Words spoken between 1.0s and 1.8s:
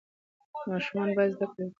باید زده کړه وکړي.